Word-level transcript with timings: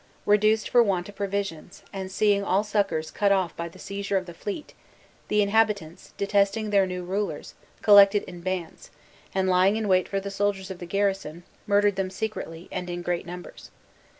Reduced 0.25 0.67
for 0.67 0.81
want 0.81 1.09
of 1.09 1.15
provisions, 1.15 1.83
and 1.93 2.11
seeing 2.11 2.43
all 2.43 2.63
succors 2.63 3.11
cut 3.11 3.31
off 3.31 3.55
by 3.55 3.69
the 3.69 3.77
seizure 3.77 4.17
of 4.17 4.25
the 4.25 4.33
fleet, 4.33 4.73
the 5.27 5.43
inhabitants, 5.43 6.13
detesting 6.17 6.71
their 6.71 6.87
new 6.87 7.03
rulers, 7.03 7.53
collected 7.83 8.23
in 8.23 8.41
bands; 8.41 8.89
and 9.35 9.47
lying 9.47 9.75
in 9.75 9.87
wait 9.87 10.07
for 10.07 10.19
the 10.19 10.31
soldiers 10.31 10.71
of 10.71 10.79
the 10.79 10.87
garrison, 10.87 11.43
murdered 11.67 11.97
them 11.97 12.09
secretly, 12.09 12.67
and 12.71 12.89
in 12.89 13.03
great 13.03 13.27
numbers. 13.27 13.69